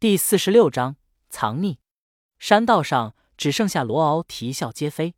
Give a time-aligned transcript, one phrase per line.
[0.00, 0.94] 第四十六章
[1.28, 1.78] 藏匿。
[2.38, 5.16] 山道上只剩下罗敖啼笑皆非。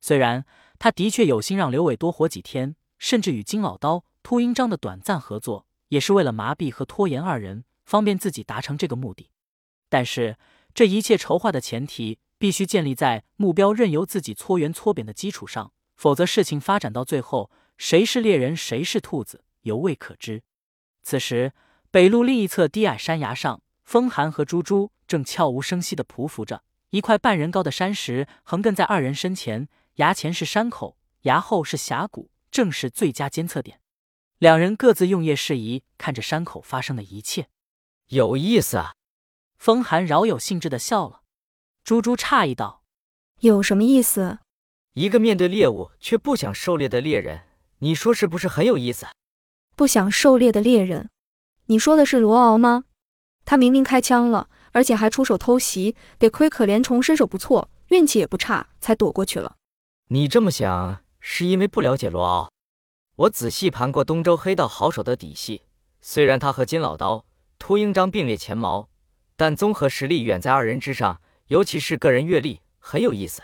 [0.00, 0.46] 虽然
[0.78, 9.30] 他的确有心让刘伟多活几天，甚至与金老刀、秃鹰章的短暂合作，也是为了麻痹和拖延二人，方便自己达成这个目的。
[9.90, 10.38] 但是
[10.72, 20.42] 这一切筹划的前提，必须建立在目标任由自己搓圆搓扁的基础上，否则事情发展到最后，谁是猎人，谁是兔子，犹未可知。
[21.02, 21.52] 此时，
[21.90, 23.60] 北路另一侧低矮山崖上。
[23.84, 33.80] 风寒和猪猪正悄无声息地匍匐着，一块半人高的山石横亘在二人身前，崖前是山口，崖后是峡谷，正是最佳监测点。
[34.38, 37.48] 两人各自用夜视仪看着山口发生的一切，
[38.08, 38.94] 有意思啊！
[39.56, 41.20] 风寒饶有兴致地笑了。
[41.84, 42.82] 猪猪诧异道
[43.40, 44.40] ：“有什么意思？
[44.94, 47.42] 一个面对猎物却不想狩猎的猎人，
[47.78, 49.06] 你说是不是很有意思？
[49.76, 51.10] 不想狩猎的猎人，
[51.66, 52.84] 你说的是罗敖吗？”
[53.44, 59.56] 他明明开枪了，而且还出手偷袭，得亏可怜虫身手不错，运气也不差，才躲过去了。
[60.08, 62.50] 你这么想，是因为不了解罗敖。
[63.16, 65.62] 我仔细盘过东周黑道好手的底细，
[66.00, 67.24] 虽然他和金老刀、
[67.58, 68.88] 秃鹰章并列前茅，
[69.36, 73.42] 但综合实力远在二人之上，尤其是个人阅历，很有意思。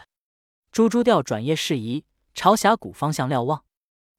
[0.72, 2.04] 猪猪调转业事宜，
[2.34, 3.62] 朝峡谷方向瞭望。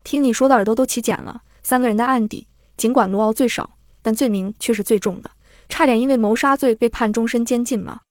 [0.03, 1.43] 听你说的耳朵都起茧了。
[1.63, 5.29] 三个人的案底，尽管罗敖最少，但罪名却是最重的。
[5.71, 8.01] 差点因为谋杀罪被判终身监禁吗？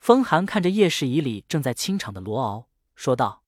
[0.00, 3.44] 风寒看着夜视仪里正在清场的罗敖，说道：“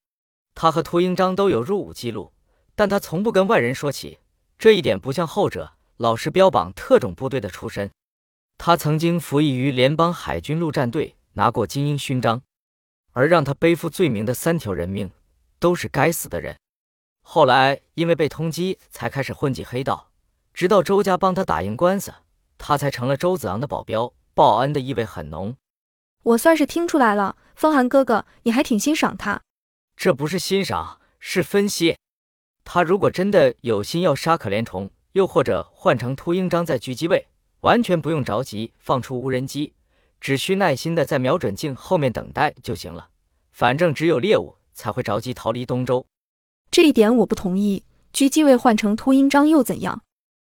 [0.55, 2.33] 他和秃鹰章都有入伍记录，
[2.77, 4.21] 但他从不跟外人说起，
[4.57, 7.91] 这一点不像后者，老是标榜特种部队的出身。
[8.57, 12.41] 他曾经服役于联邦海军陆战队，拿过精英勋章，
[13.13, 15.11] 而让他背负罪名的三条人命，
[15.59, 16.57] 都是该死的人。
[17.21, 20.13] 后来因为被通缉，才开始混迹黑道，
[20.55, 22.15] 直到周家帮他打赢官司。”
[22.59, 25.57] 他才成了周子昂的保镖，报恩的意味很浓。
[26.23, 29.41] 我算是听出来了，风寒哥哥，你还挺欣赏他。
[29.97, 31.97] 这不是欣赏，是分析。
[32.65, 37.29] 他如果真的有心要杀可怜虫，又或者换成秃鹰章在狙击位，
[37.61, 39.75] 完全不用着急放出无人机，
[40.21, 43.09] 只需耐心的在瞄准镜后面等待就行了。
[43.53, 46.05] 反正只有猎物才会着急逃离东周。
[46.71, 47.85] 这一点我不同意。
[48.13, 50.03] 狙击位换成秃鹰章又怎样？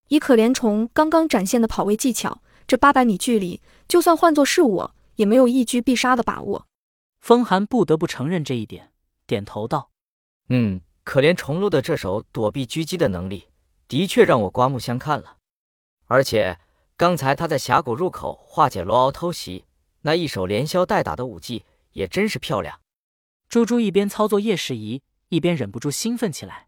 [0.09, 6.67] 以可怜虫刚刚展现的跑位技巧，这八百米距离，就算换作是我，也没有一狙必杀的把握。
[7.21, 8.91] 风寒不得不承认这一点，
[9.27, 9.91] 点头道
[10.49, 13.49] ：“嗯，可怜虫鹿的这手躲避狙击的能力，
[13.87, 15.37] 的确让我刮目相看了。
[16.07, 16.57] 而且
[16.97, 19.65] 刚才他在峡谷入口化解罗敖偷袭，
[20.01, 22.79] 那一手连削带打的武技也真是漂亮。”
[23.47, 26.67] 猪猪一边操作夜视仪，一边忍不住兴奋起来。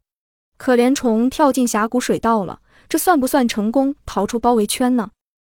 [0.57, 2.61] 可怜虫跳进峡谷水道了。
[2.91, 5.11] 这算不算成功逃出包围圈呢？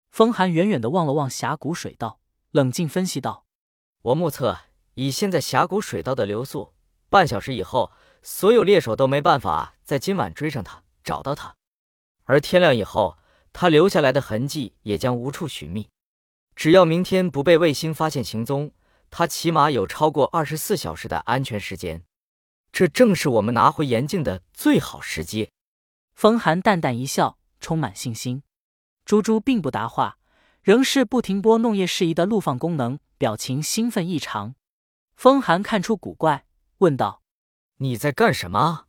[0.09, 3.43] 风寒远远的望了望峡谷水道，冷静分析道
[4.03, 4.57] ：“我目测，
[4.93, 6.71] 以现在峡谷水道的流速，
[7.09, 7.91] 半小时以后，
[8.23, 11.53] 所有猎手都没办法在今晚追上他，找到他。
[12.23, 13.17] 而天亮以后，
[13.51, 15.89] 他留下来的痕迹也将无处寻觅。
[16.55, 18.71] 只要明天不被卫星发现行踪，
[19.11, 22.05] 他起码有超过二十四小时的安全时间。
[22.71, 25.49] 这正是我们拿回岩镜的最好时机。”
[26.15, 28.41] 风寒淡淡一笑，充满信心。
[29.03, 30.17] 猪猪并不答话，
[30.61, 34.55] 仍是不停拨弄夜视仪的录放功能，表情兴奋异常。
[35.17, 36.45] 风寒看出古怪，
[36.77, 37.21] 问道
[37.79, 38.85] ：“你在干什么？”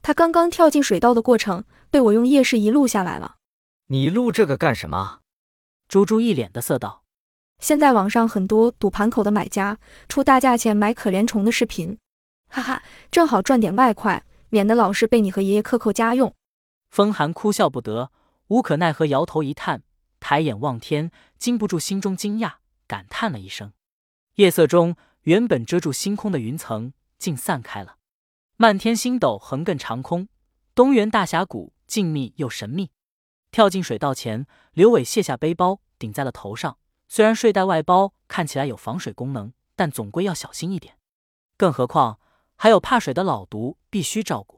[0.00, 3.36] 他刚刚跳进水道的过程被我用夜视仪录下来了。
[3.88, 5.20] 你录这个干什么？
[5.86, 7.04] 猪猪一脸的色道
[7.60, 11.98] ：“现在网上很多赌盘口的买家出大价钱买可怜虫的视频，
[12.48, 16.34] 哈哈，正好赚点外快，免得老是被你和爷爷克扣家用。”
[16.94, 18.12] 风寒哭笑不得，
[18.46, 19.82] 无可奈何，摇头一叹，
[20.20, 21.10] 抬眼望天，
[21.40, 23.72] 禁不住心中惊讶，感叹了一声。
[24.36, 27.96] 夜色中，原本遮住星空的云层竟散开了，
[28.56, 30.28] 漫天星斗横亘长空。
[30.72, 32.92] 东原大峡谷静谧又神秘。
[33.50, 36.78] 跳进水道前，刘伟卸下背包顶在了头上。
[37.08, 40.96] 虽然睡袋外包看起来有防水功能，但总归要小心一点。
[41.56, 42.20] 更何况
[42.54, 44.53] 还有怕水的老毒必须照顾。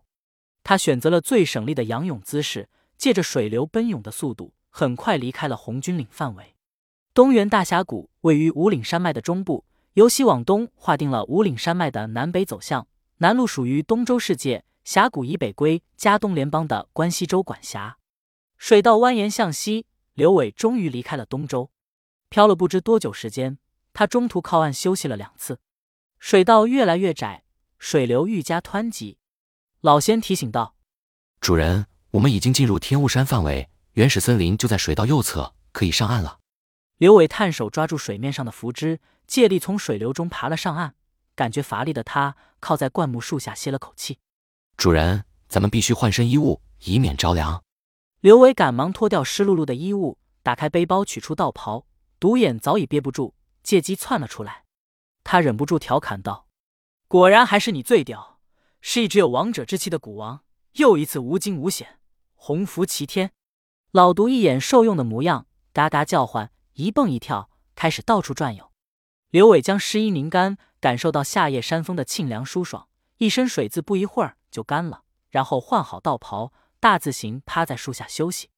[0.69, 2.69] 他选择了最省力的仰泳姿势，
[2.99, 6.57] 借着水流奔涌的速度，很快离开了红军岭范围。
[7.15, 12.89] 东原大峡谷位于五岭山脉的中部，由西往东划定了五岭山脉的南北走向。
[13.19, 17.99] 南路属于东周世界，峡谷以北归加东联邦的关西州管辖。
[18.59, 21.71] 水道蜿蜒向西，刘伟终于离开了东周。
[22.29, 23.59] 漂了不知多久时间，
[23.93, 25.61] 他中途靠岸休息了两次。
[26.19, 27.45] 水道越来越窄，
[27.79, 29.19] 水流愈加湍急。
[29.83, 30.75] 老仙提醒道
[31.41, 36.41] ：“主人，我们已经进入天雾山范围，原始森林就在水道右侧，可以上岸了。”
[36.97, 40.95] 刘伟探手抓住水面上的浮枝，借力从水流中爬了上岸。
[41.35, 44.19] 感觉乏力的他靠在灌木树下歇了口气。
[44.79, 47.63] 主人，咱们必须换身衣物，以免着凉。
[48.21, 51.87] 刘伟赶忙脱掉湿漉漉的衣物，打开背包取出道袍。
[52.19, 54.65] 独眼早已憋不住，借机窜了出来。
[55.23, 56.47] 他忍不住调侃道
[57.07, 58.36] ：“果然还是你最屌，
[58.89, 60.45] 是一只有王者之气的古王，
[60.75, 61.99] 又一次无惊无险，
[62.37, 63.33] 鸿福齐天。”
[63.91, 68.71] 老毒一眼受用的模样，嘎嘎叫唤，一蹦一跳，开始到处转悠。
[69.31, 72.87] 刘伟将湿衣拧干，感受到夏夜山风的沁凉舒爽，
[73.17, 75.03] 一身水渍不一会儿就干了。
[75.31, 78.51] 然后换好道袍，大字形趴在树下休息。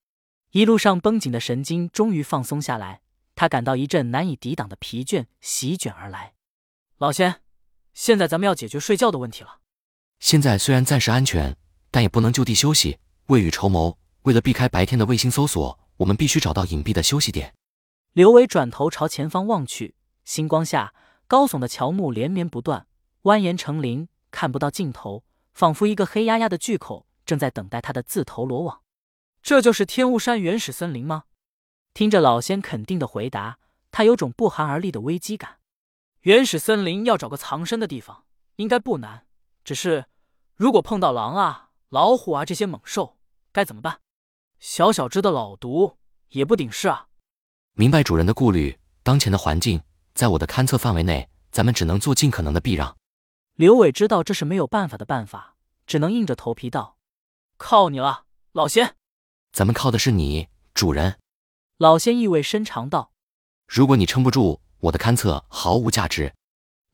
[0.50, 3.00] 一路上绷紧的神经终于放松下来，
[3.34, 6.34] 他感到一阵难以抵挡的疲倦席卷而来。
[6.98, 7.40] 老仙，
[7.94, 9.60] 现在咱们要解决睡觉的问题了。
[10.20, 11.56] 现在虽然暂时安全，
[11.90, 12.98] 但也不能就地休息。
[13.26, 17.54] 未雨绸缪，为了避开白天的卫星搜索，我们必须找到隐蔽的休息点。
[18.14, 19.94] 刘伟转头朝前方望去。
[20.24, 20.92] 星光下，
[21.26, 22.86] 高耸的乔木连绵不断，
[23.22, 25.24] 蜿蜒成林，看不到尽头，
[25.54, 28.80] 仿佛一个黑压压的巨口正在等待他的自投罗网。
[29.42, 31.24] 这就是天雾山原始森林吗？
[31.94, 33.58] 听着老仙肯定的回答，
[33.90, 35.58] 他有种不寒而栗的危机感。
[36.22, 38.24] 原始森林要找个藏身的地方，
[38.56, 39.27] 应该不难。
[39.68, 40.06] 只是，
[40.56, 43.18] 如果碰到狼啊、老虎啊这些猛兽，
[43.52, 44.00] 该怎么办？
[44.58, 45.98] 小小只的老毒
[46.30, 47.08] 也不顶事啊。
[47.74, 49.82] 明白主人的顾虑，当前的环境。
[50.14, 52.96] 在我的勘测范围内，咱们只能做尽可能的避让。
[53.56, 55.56] 刘伟知道这是没有办法的办法，
[55.86, 56.96] 只能硬着头皮道
[57.58, 58.96] ：“靠你了，老仙。”
[59.52, 61.18] 咱们靠的是你，主人。
[61.76, 63.12] 老仙意味深长道
[63.68, 66.32] ：“如果你撑不住，我的勘测毫无价值。”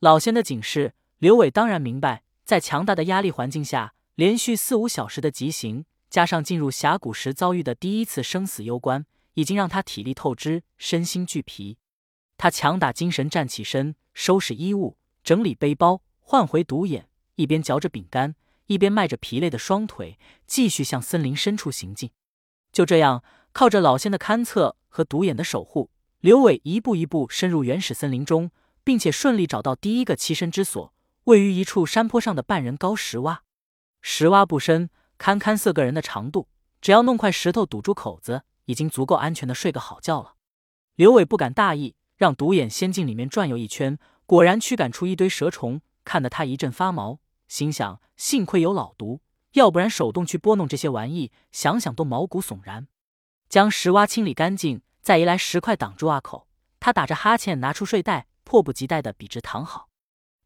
[0.01, 2.24] 老仙的警示，刘伟当然明白。
[2.45, 11.79] 在强大的压力环境下，连续四五小时的疾行，加上进入峡谷时遭遇的第一次生死攸关，已经让他体力透支，身心俱疲。
[12.37, 18.35] 他强打精神站起身，收拾衣物，整理背包，换回独眼，一边嚼着饼干，
[18.67, 22.11] 一边迈着疲累的双腿，继续向森林深处行进。
[22.71, 25.89] 就这样，靠着老仙的勘测和独眼的守护，
[26.19, 28.51] 刘伟一步一步深入原始森林中，
[28.83, 30.93] 并且顺利找到第一个栖身之所，
[31.25, 33.39] 位于一处山坡上的半人高石洼。
[34.01, 36.47] 石洼不深，堪堪四个人的长度，
[36.81, 40.35] 只要弄块石头堵住口子，已经足够安全的睡个好觉了。
[40.95, 41.95] 刘伟不敢大意。
[42.17, 47.19] 让独眼先进里面转悠一圈，果然驱赶出一堆蛇虫，看得他一阵发毛，
[47.49, 49.19] 心想幸亏有老毒，
[49.51, 52.87] 要不然手动去拨弄这些玩意，想想都毛骨悚然。
[53.49, 56.47] 将石洼清理干净，再移来石块挡住洼口，
[56.79, 59.89] 他打着哈欠，拿出睡袋，迫不及待的笔直躺好。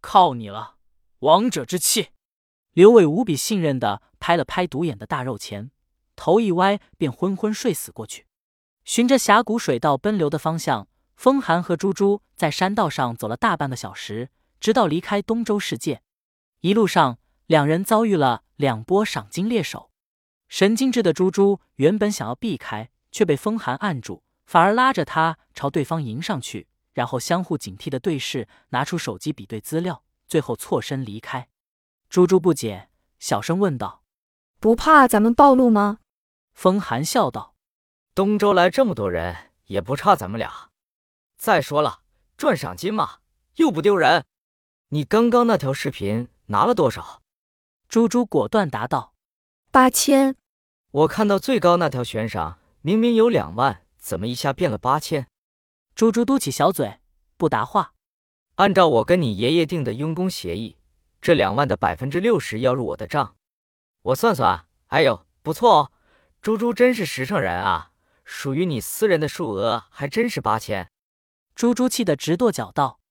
[0.02, 0.76] 靠你了，
[1.20, 2.10] 王者之气！
[2.74, 5.72] 刘伟无比信任的拍了拍独眼的大肉前，
[6.16, 8.26] 头一歪，便昏昏睡死过去。
[8.86, 10.88] 循着峡谷水道奔流的方向。
[11.16, 14.30] 风寒和猪猪在山道上走了大半个小时，
[14.62, 16.02] 直到离开东周世界。
[16.62, 19.92] 一路上，两人遭遇了两波赏金猎手。
[20.48, 31.48] 神经质的猪猪原本想要避开，却被风寒按住，反而拉着他朝对方迎上去，然后相互警惕的对视，拿出手机比对资料，最后错身离开。
[32.10, 32.90] 猪猪不解，
[33.20, 34.04] 小声问道
[34.60, 36.00] ：“不怕咱们暴露吗？”
[36.54, 37.56] 风寒笑道
[38.16, 40.70] ：“东周来这么多人，也不差咱们俩。”
[41.38, 42.02] 再说了，
[42.36, 43.20] 赚赏金嘛，
[43.56, 44.26] 又不丢人。
[44.90, 47.22] 你刚刚那条视频拿了多少？
[47.88, 49.14] 猪猪果断答道
[49.72, 50.36] ：“八千。”
[50.92, 55.28] 我看到最高那条悬赏明明有两万，怎么一下变了八千？
[56.00, 57.02] 猪猪嘟起小嘴，
[57.36, 57.92] 不答话。
[58.56, 60.78] 按照我跟你爷爷定的佣工协议，
[61.20, 63.36] 这两万的百分之六十要入我的账。
[64.04, 65.92] 我算算，哎呦，不错哦，
[66.42, 67.92] 猪猪真是实诚人啊！
[68.24, 70.90] 属于你私人的数额还真是八千。
[71.54, 73.02] 猪猪气得直跺脚道：“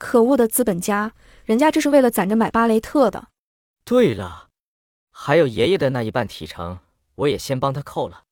[0.00, 3.28] 可恶的资本家，人家这是为了攒着买巴雷特的。”
[3.86, 4.48] 对了，
[5.12, 6.80] 还有爷爷的那一半提成，
[7.14, 8.24] 我也先帮他扣了。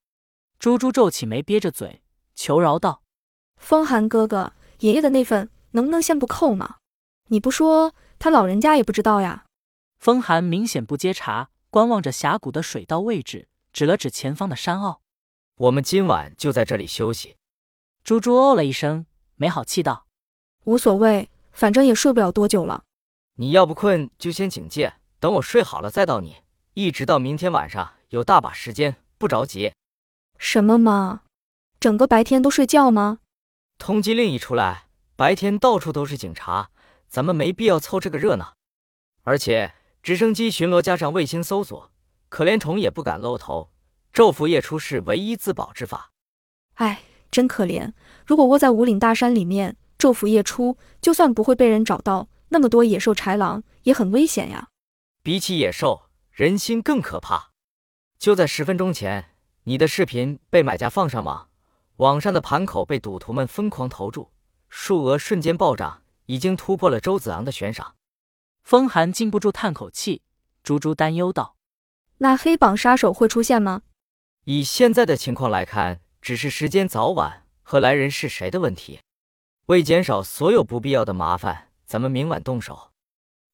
[0.58, 2.02] 猪猪皱起眉，憋着嘴
[2.34, 3.04] 求饶道
[3.60, 6.78] ：“风寒哥哥，爷爷的那份能不能先不扣嘛？
[7.28, 9.44] 你不说，他老人家也不知道呀。”
[10.00, 15.02] 风寒明显不接茬，观望着峡谷的水道位置，指了指前方的山坳
[15.56, 17.36] ：“我们今晚就在这里休息。”
[18.02, 19.06] 猪猪哦了一声。
[19.36, 20.06] 没好气道
[20.64, 22.84] ：“无所谓，反正也睡不了多久了。
[23.36, 26.36] 你要不困就先警戒，等我睡好了再到你。
[26.74, 29.72] 一直到明天晚上，有大把时间，不着急。”
[30.36, 31.22] 什么嘛，
[31.78, 33.20] 整个白天都睡觉吗？
[33.80, 36.68] 通缉令一出来，白天到处都是警察，
[37.08, 38.52] 咱们没必要凑这个热闹。
[39.22, 39.72] 而且
[40.02, 41.90] 直升机巡逻加上卫星搜索，
[42.28, 43.72] 可怜虫也不敢露头。
[44.12, 46.12] 昼伏夜出是唯一自保之法。
[46.74, 47.92] 哎，真可怜。
[48.26, 54.68] 如果窝在五岭大山里面，昼伏夜出，就算不会被人找到，那么多野兽豺狼也很危险呀。
[55.22, 57.52] 比起野兽，人心更可怕。
[58.18, 59.30] 就在十分钟前，
[59.64, 61.48] 你的视频被买家放上网，
[62.00, 64.30] 网上的盘口被赌徒们疯狂投注，
[64.70, 67.94] 数额瞬间暴涨，已经突破了周子昂的悬赏。
[68.62, 70.22] 风寒禁不住叹口气，
[70.62, 71.56] 猪猪担忧道
[72.16, 73.82] ：“那黑榜杀手会出现吗？”
[74.44, 79.00] 以现在的情况来看，只是时间早晚和来人是谁的问题。
[79.66, 82.92] 为减少所有不必要的麻烦，咱们明晚动手。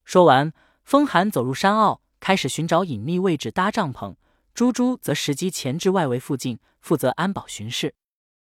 [0.05, 0.53] 说完，
[0.85, 4.15] 风寒走入山坳，开始寻找隐秘位置搭帐篷。
[4.53, 7.93] 猪猪则时机前至外围附近，负责安保巡视。